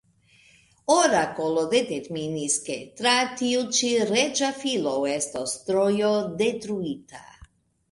[0.93, 3.13] Orakolo determinis, ke tra
[3.43, 7.25] tiu ĉi reĝa filo estos Trojo detruita.